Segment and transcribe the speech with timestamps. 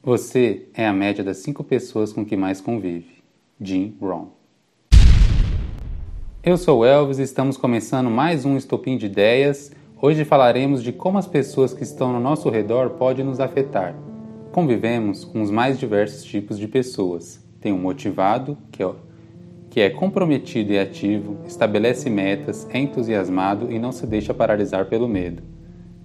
[0.00, 3.18] Você é a média das cinco pessoas com que mais convive.
[3.60, 4.26] Jim Rohn.
[6.40, 9.72] Eu sou Elvis e estamos começando mais um Estopim de Ideias.
[10.00, 13.96] Hoje falaremos de como as pessoas que estão no nosso redor podem nos afetar.
[14.52, 17.44] Convivemos com os mais diversos tipos de pessoas.
[17.60, 18.90] Tem um motivado, que é,
[19.68, 25.08] que é comprometido e ativo, estabelece metas, é entusiasmado e não se deixa paralisar pelo
[25.08, 25.42] medo.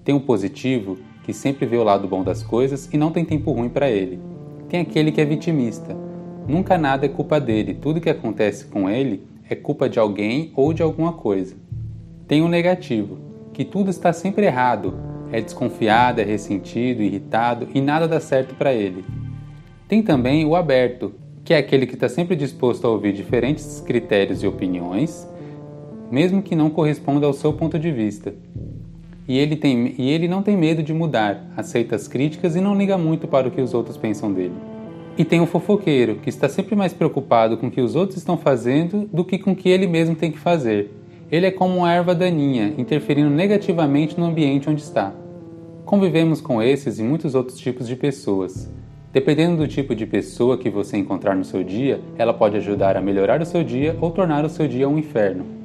[0.04, 3.52] Tem um positivo, que sempre vê o lado bom das coisas e não tem tempo
[3.52, 4.20] ruim para ele.
[4.70, 5.96] Tem aquele que é vitimista.
[6.48, 10.74] Nunca nada é culpa dele, tudo que acontece com ele é culpa de alguém ou
[10.74, 11.56] de alguma coisa.
[12.28, 13.18] Tem o um negativo,
[13.54, 14.94] que tudo está sempre errado,
[15.32, 19.06] é desconfiado, é ressentido, irritado e nada dá certo para ele.
[19.88, 21.14] Tem também o aberto,
[21.44, 25.28] que é aquele que está sempre disposto a ouvir diferentes critérios e opiniões,
[26.12, 28.34] mesmo que não corresponda ao seu ponto de vista.
[29.28, 32.76] E ele, tem, e ele não tem medo de mudar, aceita as críticas e não
[32.76, 34.56] liga muito para o que os outros pensam dele.
[35.18, 38.36] E tem o fofoqueiro, que está sempre mais preocupado com o que os outros estão
[38.36, 40.92] fazendo do que com o que ele mesmo tem que fazer.
[41.32, 45.14] Ele é como uma erva daninha, interferindo negativamente no ambiente onde está.
[45.86, 48.70] Convivemos com esses e muitos outros tipos de pessoas.
[49.14, 53.02] Dependendo do tipo de pessoa que você encontrar no seu dia, ela pode ajudar a
[53.02, 55.63] melhorar o seu dia ou tornar o seu dia um inferno.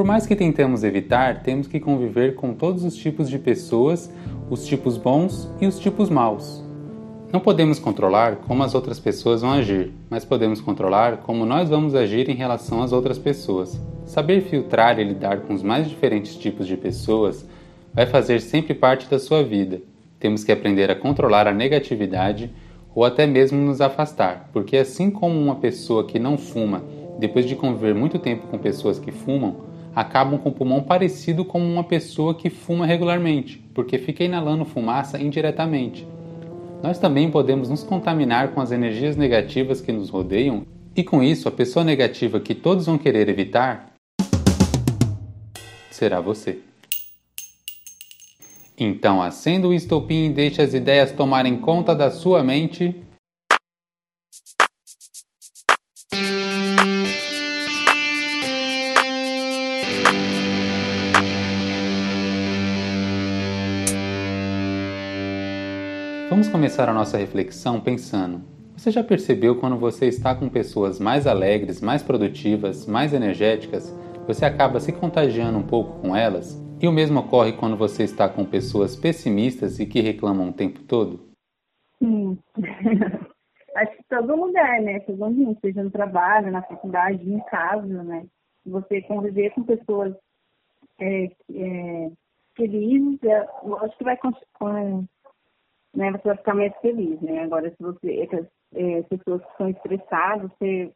[0.00, 4.10] Por mais que tentemos evitar, temos que conviver com todos os tipos de pessoas,
[4.48, 6.64] os tipos bons e os tipos maus.
[7.30, 11.94] Não podemos controlar como as outras pessoas vão agir, mas podemos controlar como nós vamos
[11.94, 13.78] agir em relação às outras pessoas.
[14.06, 17.46] Saber filtrar e lidar com os mais diferentes tipos de pessoas
[17.92, 19.82] vai fazer sempre parte da sua vida.
[20.18, 22.50] Temos que aprender a controlar a negatividade
[22.94, 26.82] ou até mesmo nos afastar, porque assim como uma pessoa que não fuma,
[27.18, 31.60] depois de conviver muito tempo com pessoas que fumam, acabam com o pulmão parecido com
[31.60, 36.06] uma pessoa que fuma regularmente, porque fica inalando fumaça indiretamente.
[36.82, 40.64] Nós também podemos nos contaminar com as energias negativas que nos rodeiam,
[40.96, 43.92] e com isso, a pessoa negativa que todos vão querer evitar
[45.90, 46.58] será você.
[48.78, 52.96] Então, acenda o estopim e deixe as ideias tomarem conta da sua mente
[66.30, 68.40] Vamos começar a nossa reflexão pensando:
[68.76, 73.90] você já percebeu quando você está com pessoas mais alegres, mais produtivas, mais energéticas,
[74.28, 76.54] você acaba se contagiando um pouco com elas?
[76.80, 80.80] E o mesmo ocorre quando você está com pessoas pessimistas e que reclamam o tempo
[80.84, 81.18] todo?
[81.98, 82.38] Sim.
[83.74, 85.00] Acho que todo lugar, né?
[85.00, 88.24] Todo mundo, seja no trabalho, na faculdade, em casa, né?
[88.66, 90.14] Você conviver com pessoas
[91.00, 92.10] é, é,
[92.54, 93.48] felizes, é,
[93.80, 94.16] acho que vai
[95.94, 97.42] né, você vai ficar mais feliz, né?
[97.42, 98.28] Agora, se você,
[98.74, 100.92] é, pessoas que são estressadas, você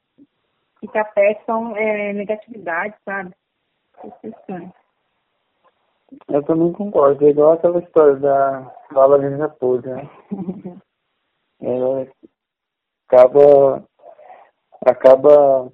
[0.81, 3.35] fica perto, são é, negatividade, sabe?
[6.29, 10.11] Eu também concordo, é igual aquela história da bala de podre, né?
[11.61, 12.07] Ela
[13.09, 13.85] acaba
[14.85, 15.73] acaba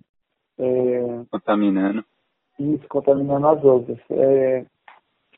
[0.58, 2.04] é, contaminando.
[2.58, 3.98] Isso, contaminando as outras.
[4.10, 4.64] É,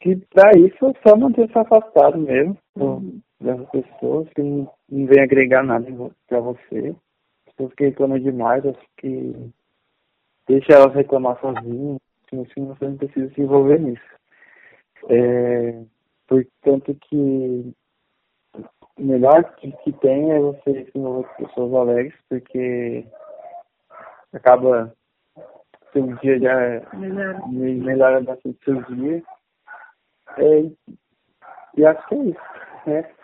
[0.02, 2.56] que para isso é só manter-se afastado mesmo.
[2.76, 5.86] Uhum dessas pessoas que não, não vem agregar nada
[6.28, 6.94] para você.
[7.46, 9.52] Pessoas que reclamam demais, acho que
[10.46, 14.02] deixa elas reclamar sozinhas, assim, você não precisa se envolver nisso.
[15.10, 15.82] É,
[16.26, 17.74] portanto que
[18.96, 23.04] o melhor que, que tem é você se envolver com pessoas alegres, porque
[24.32, 24.94] acaba
[25.92, 29.22] seu dia já melhora, melhora bastante seu dia.
[30.38, 30.70] É,
[31.76, 32.40] e acho que é isso.
[32.86, 33.14] Né?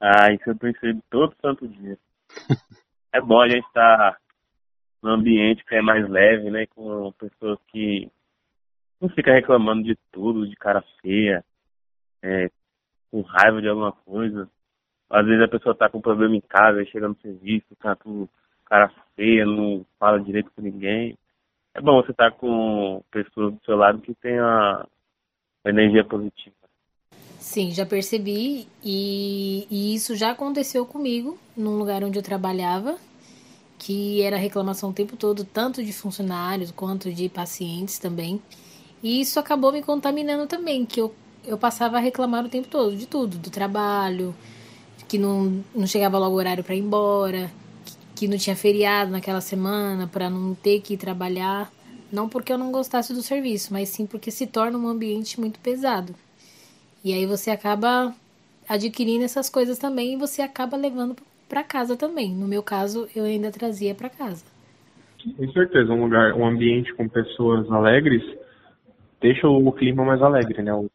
[0.00, 1.98] Ah, isso eu percebo todo santo dia.
[3.12, 4.18] é bom a gente estar
[5.02, 6.66] num ambiente que é mais leve, né?
[6.66, 8.10] Com pessoas que
[9.00, 11.44] não ficam reclamando de tudo, de cara feia,
[12.22, 12.50] é,
[13.10, 14.48] com raiva de alguma coisa.
[15.08, 18.28] Às vezes a pessoa tá com problema em casa, chega no serviço, tá com
[18.66, 21.18] cara feia, não fala direito com ninguém.
[21.74, 24.88] É bom você estar tá com pessoas do seu lado que tenham uma
[25.66, 26.54] energia positiva.
[27.38, 32.96] Sim, já percebi e, e, isso já aconteceu comigo num lugar onde eu trabalhava,
[33.78, 38.40] que era reclamação o tempo todo, tanto de funcionários quanto de pacientes também.
[39.02, 41.14] E isso acabou me contaminando também, que eu,
[41.44, 44.34] eu passava a reclamar o tempo todo, de tudo, do trabalho,
[45.08, 47.50] que não, não chegava logo o horário para ir embora,
[47.84, 51.72] que, que não tinha feriado naquela semana para não ter que ir trabalhar.
[52.12, 55.60] Não porque eu não gostasse do serviço, mas sim porque se torna um ambiente muito
[55.60, 56.14] pesado.
[57.04, 58.14] E aí você acaba
[58.68, 61.16] adquirindo essas coisas também e você acaba levando
[61.48, 62.34] para casa também.
[62.34, 64.44] No meu caso, eu ainda trazia para casa.
[65.36, 68.22] Com certeza, um lugar, um ambiente com pessoas alegres
[69.20, 70.72] deixa o clima mais alegre, né?
[70.72, 70.90] O,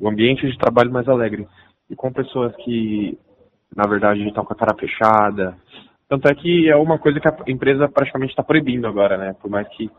[0.00, 1.46] o, ambiente de trabalho mais alegre.
[1.90, 3.18] E com pessoas que,
[3.76, 5.56] na verdade, estão com a cara fechada.
[6.08, 9.36] Tanto é que é uma coisa que a empresa praticamente está proibindo agora, né?
[9.40, 9.90] Por mais que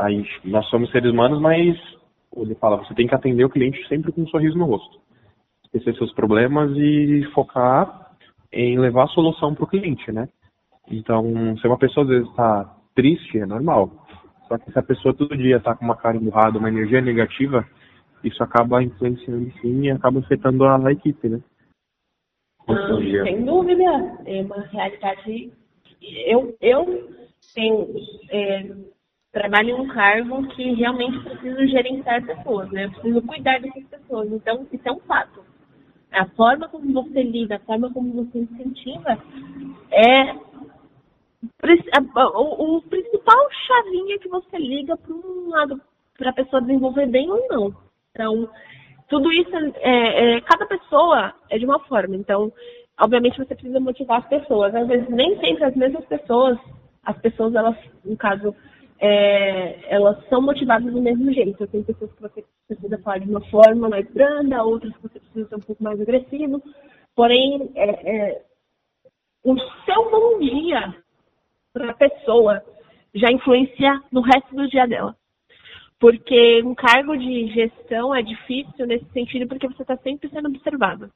[0.00, 1.76] a gente, nós somos seres humanos, mas
[2.36, 4.98] ele fala, você tem que atender o cliente sempre com um sorriso no rosto.
[5.64, 8.10] Esquecer seus problemas e focar
[8.52, 10.28] em levar a solução para o cliente, né?
[10.90, 13.90] Então, se uma pessoa às vezes está triste, é normal.
[14.48, 17.64] Só que se a pessoa todo dia está com uma cara emburrada, uma energia negativa,
[18.24, 21.40] isso acaba influenciando sim e acaba afetando a, a equipe, né?
[22.68, 23.82] Ah, sem dúvida,
[24.26, 25.52] é uma realidade.
[26.26, 27.08] Eu, eu
[27.54, 27.88] tenho,
[28.30, 28.70] é,
[29.32, 32.84] trabalho em um cargo que realmente preciso gerenciar pessoas, né?
[32.84, 34.32] Eu preciso cuidar dessas pessoas.
[34.32, 35.44] Então, isso é um fato.
[36.12, 39.18] A forma como você lida, a forma como você incentiva
[39.92, 40.34] é
[42.16, 45.80] o, principal chavinha que você liga para um lado
[46.18, 47.74] para a pessoa desenvolver bem ou não.
[48.10, 48.48] Então,
[49.08, 52.16] tudo isso é, é, cada pessoa é de uma forma.
[52.16, 52.52] Então,
[53.00, 54.74] obviamente você precisa motivar as pessoas.
[54.74, 56.58] Às vezes nem sempre as mesmas pessoas,
[57.04, 58.54] as pessoas elas, no caso,
[59.00, 61.66] é, elas são motivadas do mesmo jeito.
[61.66, 65.48] Tem pessoas que você precisa falar de uma forma mais branda, outras que você precisa
[65.48, 66.62] ser um pouco mais agressivo.
[67.16, 68.42] Porém, é, é,
[69.42, 70.94] o seu bom dia
[71.72, 72.62] para a pessoa
[73.14, 75.16] já influencia no resto do dia dela.
[75.98, 81.10] Porque um cargo de gestão é difícil nesse sentido porque você está sempre sendo observado.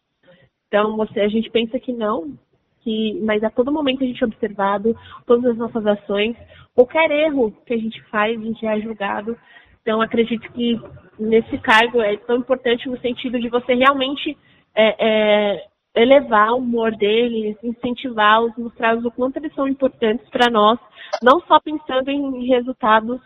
[0.68, 2.36] Então, você, a gente pensa que não,
[2.84, 4.96] que, mas a todo momento a gente é observado,
[5.26, 6.36] todas as nossas ações,
[6.74, 9.36] qualquer erro que a gente faz, a gente é julgado.
[9.80, 10.80] Então, acredito que
[11.18, 14.36] nesse cargo é tão importante no sentido de você realmente
[14.74, 20.78] é, é, elevar o humor deles, incentivá-los, mostrar o quanto eles são importantes para nós,
[21.22, 23.20] não só pensando em resultados,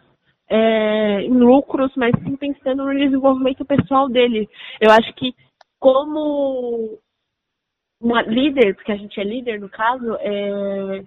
[0.49, 4.49] é, em lucros, mas sim pensando no desenvolvimento pessoal dele.
[4.81, 5.35] Eu acho que
[5.79, 6.99] como
[8.01, 11.05] uma líder, porque a gente é líder no caso, é,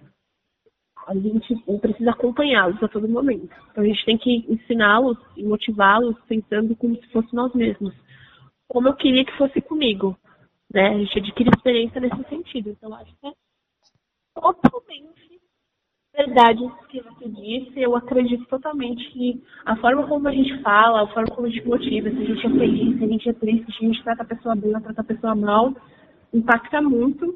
[1.08, 3.50] a gente precisa acompanhá-los a todo momento.
[3.72, 7.94] Então a gente tem que ensiná-los e motivá-los pensando como se fosse nós mesmos.
[8.68, 10.18] Como eu queria que fosse comigo
[10.74, 10.88] né?
[10.88, 12.70] A gente adquire experiência nesse sentido.
[12.70, 13.32] Então, acho que é
[14.34, 15.42] totalmente
[16.16, 17.80] verdade o que você disse.
[17.80, 21.68] Eu acredito totalmente que a forma como a gente fala, a forma como a gente
[21.68, 24.24] motiva, se a gente é feliz, se a gente é triste, se a gente trata
[24.24, 25.74] a pessoa bem ou trata a pessoa mal,
[26.34, 27.36] impacta muito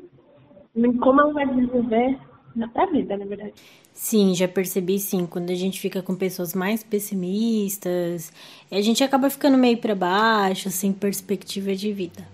[0.76, 2.18] em como ela vai desenvolver
[2.56, 3.54] na vida, na verdade.
[3.94, 5.26] Sim, já percebi sim.
[5.26, 8.32] Quando a gente fica com pessoas mais pessimistas,
[8.72, 12.28] a gente acaba ficando meio para baixo, sem perspectiva de vida.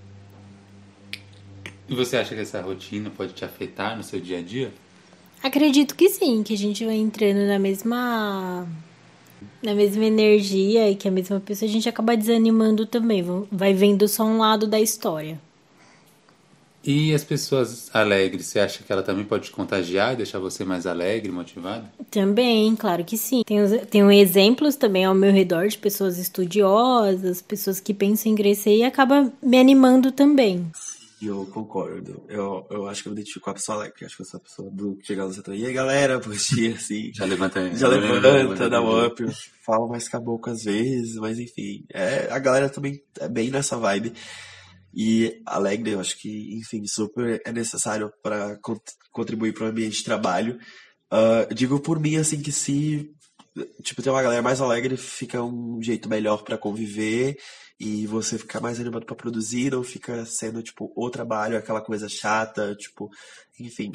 [1.89, 4.71] E você acha que essa rotina pode te afetar no seu dia a dia?
[5.43, 8.67] Acredito que sim, que a gente vai entrando na mesma
[9.61, 14.07] na mesma energia e que a mesma pessoa a gente acaba desanimando também, vai vendo
[14.07, 15.39] só um lado da história.
[16.83, 20.63] E as pessoas alegres, você acha que ela também pode te contagiar e deixar você
[20.63, 21.87] mais alegre, motivado?
[22.09, 23.43] Também, claro que sim.
[23.45, 28.75] Tenho, tenho exemplos também ao meu redor de pessoas estudiosas, pessoas que pensam em crescer
[28.77, 30.71] e acaba me animando também.
[31.21, 32.23] Eu concordo.
[32.27, 34.03] Eu, eu acho que eu me identifico com a pessoa alegre.
[34.03, 35.53] Acho que eu sou a pessoa do que chega no setor.
[35.53, 37.11] E aí, galera, bom dia, assim.
[37.13, 39.23] Já levanta Já levanta, dá um up.
[39.63, 41.85] Fala mais caboclo às vezes, mas enfim.
[41.93, 44.13] É, a galera também é bem nessa vibe.
[44.93, 48.59] E alegre, eu acho que, enfim, super é necessário para
[49.11, 50.59] contribuir para o ambiente de trabalho.
[51.11, 53.13] Uh, digo por mim, assim, que se
[53.83, 57.37] tipo, ter uma galera mais alegre fica um jeito melhor para conviver
[57.79, 62.07] e você ficar mais animado para produzir, não fica sendo, tipo, o trabalho, aquela coisa
[62.07, 63.09] chata, tipo,
[63.59, 63.91] enfim.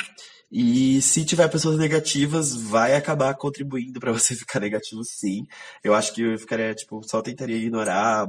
[0.50, 5.46] E se tiver pessoas negativas, vai acabar contribuindo para você ficar negativo, sim.
[5.84, 8.26] Eu acho que eu ficaria, tipo, só tentaria ignorar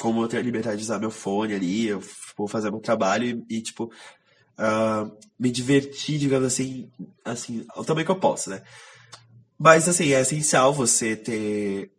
[0.00, 2.02] como eu tenho a liberdade de usar meu fone ali, eu
[2.36, 3.92] vou fazer meu trabalho e, e tipo,
[4.58, 6.90] uh, me divertir, digamos assim,
[7.24, 8.62] assim, o tamanho que eu posso, né?
[9.58, 11.90] Mas, assim, é essencial você ter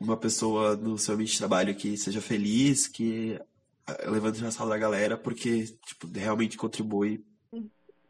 [0.00, 3.40] uma pessoa no seu ambiente de trabalho que seja feliz, que
[3.86, 7.24] eh, levante a sala da galera, porque tipo, realmente contribui.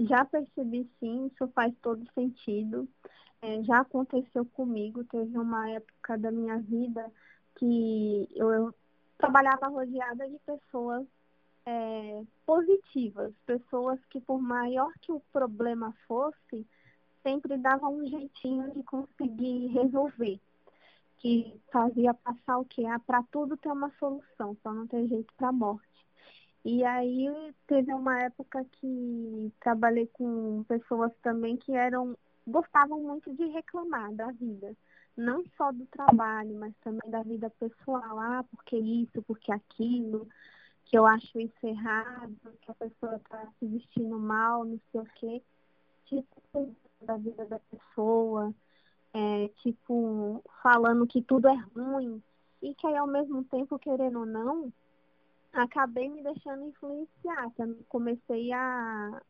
[0.00, 2.88] Já percebi sim, isso faz todo sentido.
[3.42, 7.12] É, já aconteceu comigo, teve uma época da minha vida
[7.56, 8.74] que eu, eu
[9.18, 11.06] trabalhava rodeada de pessoas
[11.66, 16.66] é, positivas, pessoas que por maior que o problema fosse,
[17.23, 20.38] sempre davam um jeitinho de conseguir resolver
[21.25, 22.85] que fazia passar o quê?
[22.85, 25.88] Ah, para tudo tem uma solução, só não tem jeito para a morte.
[26.62, 32.14] E aí teve uma época que trabalhei com pessoas também que eram
[32.47, 34.76] gostavam muito de reclamar da vida,
[35.16, 40.28] não só do trabalho, mas também da vida pessoal, ah, porque isso, porque aquilo,
[40.85, 45.06] que eu acho isso errado, que a pessoa está se vestindo mal, não sei o
[45.14, 45.42] quê.
[46.06, 48.54] Tipo, da vida da pessoa,
[49.12, 52.23] é, tipo, falando que tudo é ruim,
[52.61, 54.73] e que aí ao mesmo tempo, querendo ou não,
[55.52, 57.50] acabei me deixando influenciar.
[57.88, 59.23] Comecei a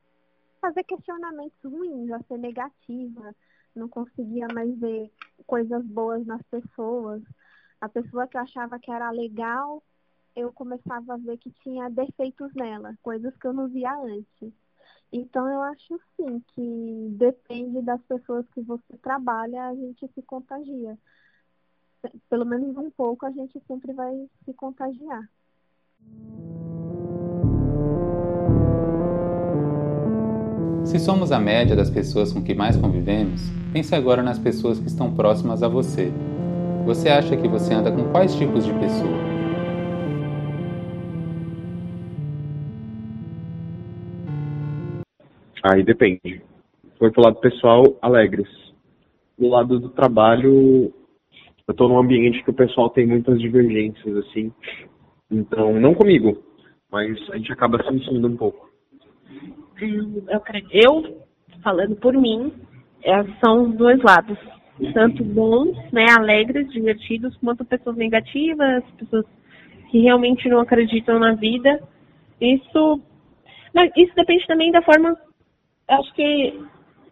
[0.61, 3.35] fazer questionamentos ruins, a ser negativa,
[3.75, 5.11] não conseguia mais ver
[5.47, 7.23] coisas boas nas pessoas.
[7.81, 9.83] A pessoa que eu achava que era legal,
[10.35, 14.53] eu começava a ver que tinha defeitos nela, coisas que eu não via antes.
[15.13, 20.99] Então eu acho sim que depende das pessoas que você trabalha, a gente se contagia.
[22.29, 25.29] Pelo menos um pouco a gente sempre vai se contagiar.
[30.85, 33.41] Se somos a média das pessoas com que mais convivemos,
[33.75, 36.13] pense agora nas pessoas que estão próximas a você.
[36.87, 39.19] Você acha que você anda com quais tipos de pessoa?
[45.65, 46.41] Aí depende.
[47.01, 48.49] Foi pro lado pessoal, alegres.
[49.37, 50.95] Do lado do trabalho,
[51.67, 54.53] eu tô num ambiente que o pessoal tem muitas divergências, assim.
[55.29, 56.41] Então, não comigo,
[56.93, 58.71] mas a gente acaba sentindo um pouco.
[59.81, 60.41] Eu,
[60.71, 61.25] eu
[61.61, 62.53] falando por mim,
[63.05, 64.39] é, são os dois lados.
[64.93, 69.25] Tanto bons, né, alegres, divertidos, quanto pessoas negativas, pessoas
[69.91, 71.81] que realmente não acreditam na vida.
[72.41, 73.01] Isso,
[73.97, 75.17] isso depende também da forma.
[75.87, 76.61] Acho que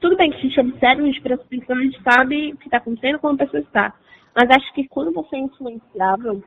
[0.01, 2.65] tudo bem que a gente observa, a gente presta atenção, a gente sabe o que
[2.65, 3.95] está acontecendo, como a pessoa está.
[4.35, 6.43] Mas acho que quando você é influenciável,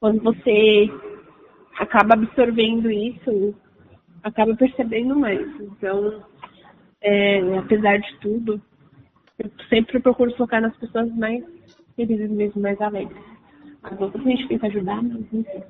[0.00, 0.88] quando você
[1.78, 3.54] acaba absorvendo isso,
[4.22, 5.46] acaba percebendo mais.
[5.60, 6.22] Então,
[7.02, 8.60] é, apesar de tudo,
[9.38, 11.44] eu sempre procuro focar nas pessoas mais
[11.96, 13.22] felizes mesmo, mais alegres.
[13.82, 15.62] As outras a gente tenta ajudar, mas enfim.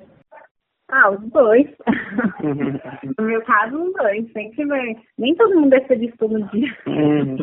[0.89, 1.67] Ah, os dois.
[3.17, 4.31] no meu caso, os dois.
[4.33, 5.01] Sempre vai.
[5.17, 6.77] Nem todo mundo é feliz todo dia.
[6.85, 7.37] Hum,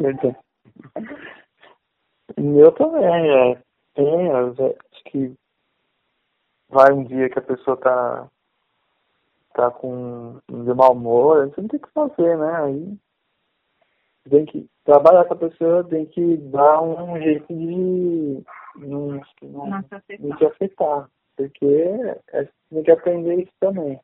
[2.37, 3.63] o meu também, é.
[3.95, 5.35] Tem, acho que
[6.69, 8.29] vai um dia que a pessoa tá,
[9.55, 12.57] tá com de mau humor, você não tem que fazer, né?
[12.63, 12.99] Aí
[14.29, 18.43] tem que trabalhar com a pessoa, tem que dar um jeito de
[18.77, 21.09] não, não, não te afetar.
[21.37, 21.67] Porque
[22.33, 24.01] é, tem que aprender isso também.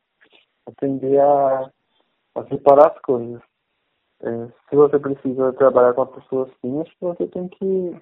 [0.65, 1.69] Aprender a,
[2.35, 3.41] a separar as coisas.
[4.21, 8.01] É, se você precisa trabalhar com a pessoa assim, acho que você tem que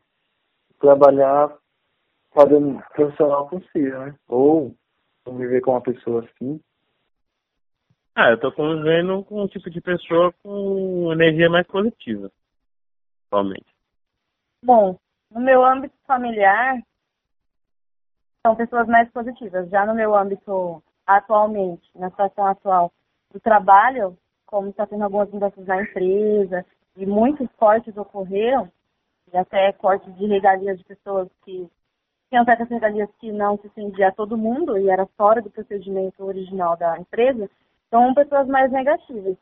[0.80, 1.58] trabalhar
[2.34, 4.16] fazendo profissional possível, né?
[4.28, 4.76] Ou
[5.26, 6.60] conviver com uma pessoa assim.
[8.16, 12.32] Ah, eu tô convivendo com um tipo de pessoa com energia mais positiva,
[13.28, 13.66] atualmente.
[14.64, 14.98] Bom,
[15.32, 16.80] no meu âmbito familiar,
[18.46, 19.68] são pessoas mais positivas.
[19.70, 22.92] Já no meu âmbito atualmente, na situação atual
[23.32, 24.16] do trabalho,
[24.46, 26.64] como está tendo algumas mudanças na empresa
[26.96, 28.72] e muitos cortes ocorreram,
[29.34, 31.68] e até cortes de regalias de pessoas que
[32.30, 36.24] tinham certas regalias que não se estendia a todo mundo e era fora do procedimento
[36.24, 37.50] original da empresa,
[37.94, 39.38] são pessoas mais negativas.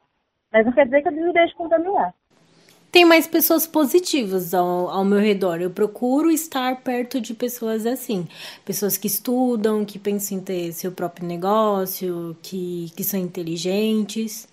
[0.51, 2.13] Mas não quer dizer que eu me deixe contaminar.
[2.91, 5.61] Tem mais pessoas positivas ao, ao meu redor.
[5.61, 8.27] Eu procuro estar perto de pessoas assim.
[8.65, 14.49] Pessoas que estudam, que pensam em ter seu próprio negócio, que, que são inteligentes.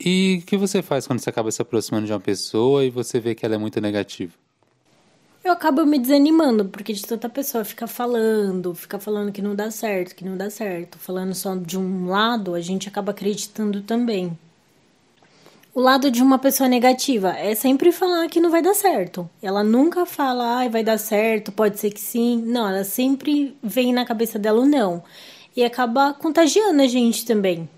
[0.00, 3.20] E o que você faz quando você acaba se aproximando de uma pessoa e você
[3.20, 4.32] vê que ela é muito negativa?
[5.44, 9.70] Eu acabo me desanimando, porque de tanta pessoa fica falando, fica falando que não dá
[9.70, 14.36] certo, que não dá certo, falando só de um lado, a gente acaba acreditando também.
[15.74, 19.28] O lado de uma pessoa negativa é sempre falar que não vai dar certo.
[19.42, 22.40] Ela nunca fala, ai, vai dar certo, pode ser que sim.
[22.46, 25.02] Não, ela sempre vem na cabeça dela o não.
[25.54, 27.68] E acaba contagiando a gente também.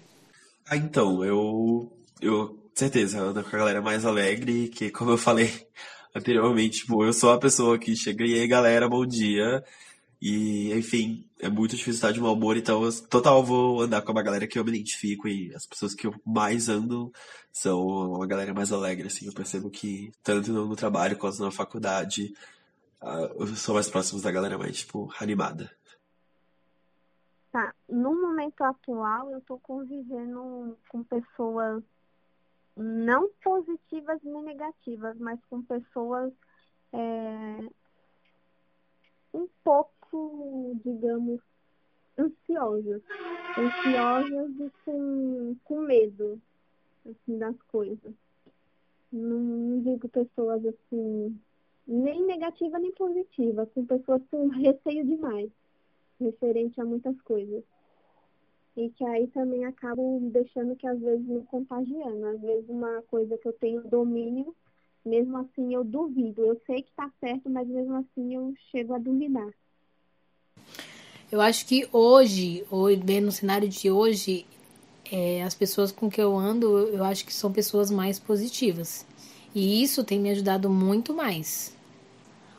[0.69, 1.91] Ah, então, eu.
[2.21, 5.51] Eu, certeza, ando com a galera mais alegre, que, como eu falei,
[6.17, 9.63] anteriormente, tipo, eu sou a pessoa que chega e aí, galera, bom dia.
[10.21, 14.13] E, enfim, é muito difícil estar de mau humor, então eu total vou andar com
[14.13, 17.13] uma galera que eu me identifico e as pessoas que eu mais ando
[17.53, 19.27] são uma galera mais alegre, assim.
[19.27, 22.35] Eu percebo que tanto no, trabalho quanto na faculdade,
[23.03, 25.71] uh, eu sou mais próximo da galera mais, tipo, animada.
[27.53, 31.83] Tá, no momento atual eu tô convivendo com pessoas
[32.77, 36.33] não positivas nem negativas, mas com pessoas
[36.93, 37.69] é,
[39.33, 41.41] um pouco, digamos,
[42.19, 43.03] ansiosas.
[43.59, 46.41] Ansiosas e com, com medo
[47.09, 48.15] assim, das coisas.
[49.13, 51.39] Não, não digo pessoas assim,
[51.87, 55.51] nem negativa nem positiva, com pessoas com receio demais,
[56.21, 57.63] referente a muitas coisas.
[58.77, 62.27] E que aí também acabo deixando que às vezes me contagiando.
[62.27, 64.55] Às vezes uma coisa que eu tenho domínio,
[65.05, 66.45] mesmo assim eu duvido.
[66.45, 69.51] Eu sei que está certo, mas mesmo assim eu chego a duvidar.
[71.33, 74.47] Eu acho que hoje, hoje no cenário de hoje,
[75.11, 79.07] é, as pessoas com que eu ando, eu acho que são pessoas mais positivas.
[79.55, 81.75] E isso tem me ajudado muito mais.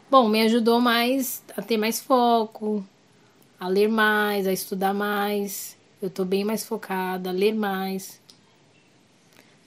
[0.09, 2.83] Bom, me ajudou mais a ter mais foco,
[3.59, 5.77] a ler mais, a estudar mais.
[5.99, 8.21] Eu tô bem mais focada, ler mais.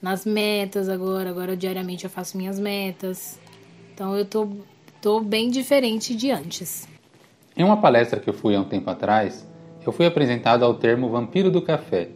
[0.01, 3.37] Nas metas agora, agora diariamente eu faço minhas metas.
[3.93, 4.47] Então eu tô,
[5.01, 6.87] tô bem diferente de antes.
[7.55, 9.45] Em uma palestra que eu fui há um tempo atrás,
[9.85, 12.07] eu fui apresentado ao termo vampiro do café,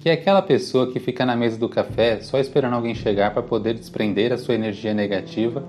[0.00, 3.42] que é aquela pessoa que fica na mesa do café só esperando alguém chegar para
[3.42, 5.64] poder desprender a sua energia negativa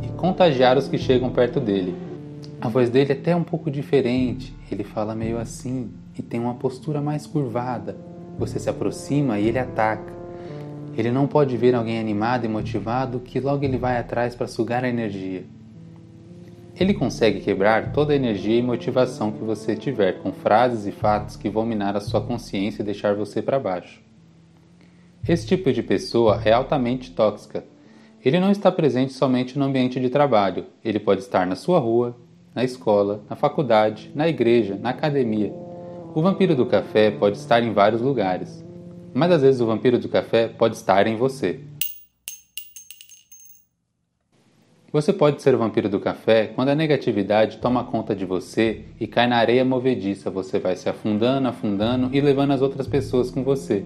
[0.00, 1.96] e contagiar os que chegam perto dele.
[2.60, 6.54] A voz dele é até um pouco diferente, ele fala meio assim e tem uma
[6.54, 7.96] postura mais curvada.
[8.38, 10.12] Você se aproxima e ele ataca.
[10.96, 14.84] Ele não pode ver alguém animado e motivado que logo ele vai atrás para sugar
[14.84, 15.44] a energia.
[16.78, 21.36] Ele consegue quebrar toda a energia e motivação que você tiver com frases e fatos
[21.36, 24.02] que vão minar a sua consciência e deixar você para baixo.
[25.26, 27.64] Esse tipo de pessoa é altamente tóxica.
[28.24, 32.16] Ele não está presente somente no ambiente de trabalho, ele pode estar na sua rua,
[32.54, 35.52] na escola, na faculdade, na igreja, na academia.
[36.14, 38.62] O vampiro do café pode estar em vários lugares,
[39.14, 41.60] mas às vezes o vampiro do café pode estar em você.
[44.92, 49.06] Você pode ser o vampiro do café quando a negatividade toma conta de você e
[49.06, 50.30] cai na areia movediça.
[50.30, 53.82] Você vai se afundando, afundando e levando as outras pessoas com você.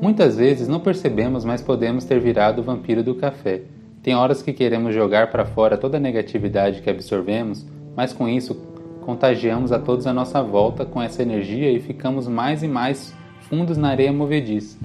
[0.00, 3.62] Muitas vezes não percebemos, mas podemos ter virado o vampiro do café.
[4.02, 8.71] Tem horas que queremos jogar para fora toda a negatividade que absorvemos, mas com isso
[9.02, 13.76] contagiamos a todos à nossa volta com essa energia e ficamos mais e mais fundos
[13.76, 14.78] na areia movediça.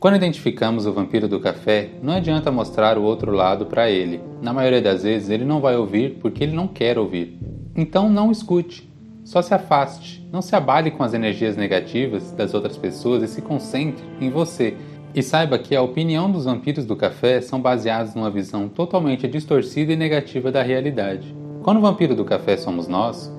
[0.00, 4.20] Quando identificamos o vampiro do café, não adianta mostrar o outro lado para ele.
[4.40, 7.38] Na maioria das vezes ele não vai ouvir porque ele não quer ouvir.
[7.76, 8.90] Então não escute,
[9.22, 13.42] só se afaste, não se abale com as energias negativas das outras pessoas e se
[13.42, 14.74] concentre em você.
[15.14, 19.92] E saiba que a opinião dos vampiros do café são baseados numa visão totalmente distorcida
[19.92, 21.36] e negativa da realidade.
[21.62, 23.30] Quando o vampiro do café somos nós,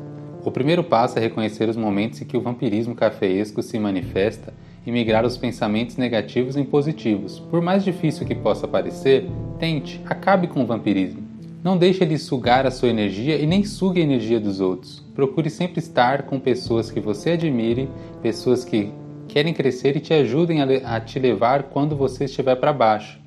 [0.45, 4.53] o primeiro passo é reconhecer os momentos em que o vampirismo cafeesco se manifesta
[4.86, 7.39] e migrar os pensamentos negativos em positivos.
[7.39, 11.23] Por mais difícil que possa parecer, tente, acabe com o vampirismo.
[11.63, 15.03] Não deixe ele sugar a sua energia e nem sugue a energia dos outros.
[15.15, 17.89] Procure sempre estar com pessoas que você admire,
[18.21, 18.91] pessoas que
[19.27, 23.19] querem crescer e te ajudem a, te levar quando você estiver para baixo,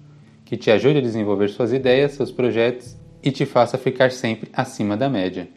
[0.44, 4.96] que te ajude a desenvolver suas ideias, seus projetos e te faça ficar sempre acima
[4.96, 5.48] da média.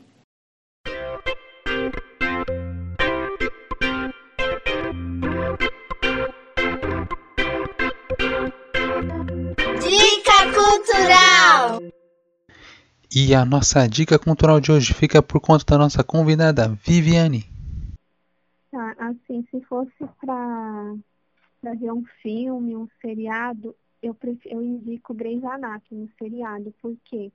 [13.14, 17.44] E a nossa dica cultural de hoje fica por conta da nossa convidada Viviane.
[18.72, 20.94] Tá, assim, se fosse para
[21.74, 27.32] ver um filme, um seriado, eu, prefiro, eu indico Grey's Anatomy, um seriado, por quê?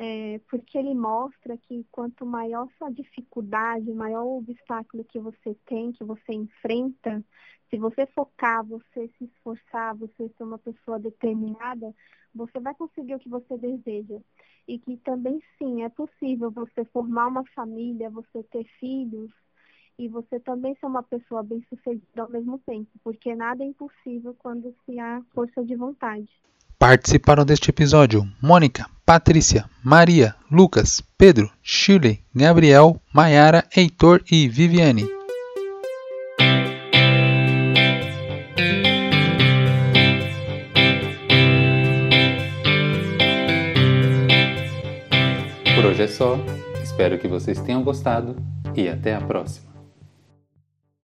[0.00, 5.90] É, porque ele mostra que quanto maior sua dificuldade, maior o obstáculo que você tem,
[5.90, 7.24] que você enfrenta,
[7.68, 11.92] se você focar, você se esforçar, você ser uma pessoa determinada,
[12.32, 14.20] você vai conseguir o que você deseja
[14.68, 19.32] e que também sim é possível você formar uma família, você ter filhos
[19.98, 24.72] e você também ser uma pessoa bem-sucedida ao mesmo tempo, porque nada é impossível quando
[24.84, 26.30] se há força de vontade.
[26.78, 35.04] Participaram deste episódio Mônica, Patrícia, Maria, Lucas, Pedro, Shirley, Gabriel, Maiara, Heitor e Viviane.
[45.74, 46.38] Por hoje é só,
[46.80, 48.36] espero que vocês tenham gostado
[48.76, 49.67] e até a próxima.